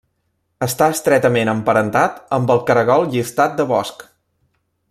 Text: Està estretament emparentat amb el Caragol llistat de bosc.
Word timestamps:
Està 0.67 0.87
estretament 0.93 1.51
emparentat 1.53 2.19
amb 2.39 2.57
el 2.57 2.65
Caragol 2.71 3.09
llistat 3.13 3.57
de 3.61 3.71
bosc. 3.75 4.07